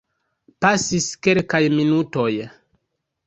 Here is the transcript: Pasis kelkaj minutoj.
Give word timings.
Pasis 0.65 1.09
kelkaj 1.27 1.61
minutoj. 1.75 2.31